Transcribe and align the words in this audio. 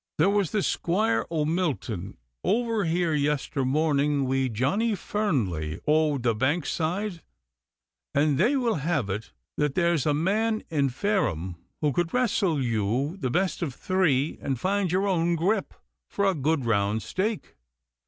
'There 0.17 0.31
was 0.31 0.49
the 0.49 0.63
Squire 0.63 1.27
o' 1.29 1.45
Milton 1.45 2.17
over 2.43 2.85
here 2.85 3.13
yester 3.13 3.63
morning 3.63 4.25
wi' 4.27 4.47
Johnny 4.47 4.93
Ferneley 4.93 5.79
o' 5.85 6.17
the 6.17 6.33
Bank 6.33 6.65
side, 6.65 7.21
and 8.15 8.39
they 8.39 8.55
will 8.57 8.77
have 8.81 9.11
it 9.11 9.31
that 9.57 9.75
there's 9.75 10.07
a 10.07 10.13
man 10.15 10.63
in 10.71 10.89
Fareham 10.89 11.55
who 11.81 11.93
could 11.93 12.15
wrestle 12.15 12.59
you, 12.59 13.15
the 13.17 13.29
best 13.29 13.61
of 13.61 13.75
three, 13.75 14.39
and 14.41 14.59
find 14.59 14.91
your 14.91 15.07
own 15.07 15.35
grip, 15.35 15.71
for 16.09 16.25
a 16.25 16.33
good 16.33 16.65
round 16.65 17.03
stake. 17.03 17.55